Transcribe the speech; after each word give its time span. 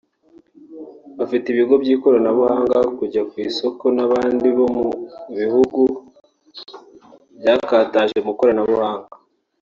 bafite 1.17 1.45
ibigo 1.49 1.73
by’ikoranabuhanga 1.81 2.77
kujya 2.97 3.21
ku 3.29 3.35
isoko 3.49 3.83
n’abandi 3.97 4.47
bo 4.57 4.65
mu 4.75 4.87
bihugu 5.37 5.81
byakataje 7.39 8.17
mu 8.25 8.31
ikoranabuhanga 8.35 9.13